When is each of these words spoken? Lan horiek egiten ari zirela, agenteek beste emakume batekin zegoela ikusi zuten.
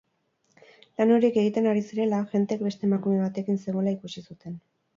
Lan 1.01 1.13
horiek 1.17 1.37
egiten 1.41 1.67
ari 1.73 1.83
zirela, 1.89 2.23
agenteek 2.25 2.65
beste 2.71 2.89
emakume 2.89 3.23
batekin 3.27 3.63
zegoela 3.65 3.97
ikusi 3.97 4.29
zuten. 4.29 4.61